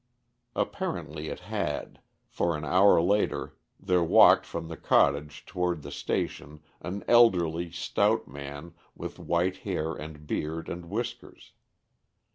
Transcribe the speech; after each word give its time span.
Apparently 0.55 1.27
it 1.27 1.41
had, 1.41 1.99
for 2.25 2.57
an 2.57 2.65
hour 2.65 2.99
later 2.99 3.55
there 3.79 4.03
walked 4.03 4.47
from 4.47 4.67
the 4.67 4.75
cottage 4.75 5.45
toward 5.45 5.83
the 5.83 5.91
station 5.91 6.61
an 6.81 7.03
elderly, 7.07 7.69
stout 7.69 8.27
man, 8.27 8.73
with 8.95 9.19
white 9.19 9.57
hair 9.57 9.93
and 9.93 10.25
beard 10.25 10.69
and 10.69 10.89
whiskers. 10.89 11.51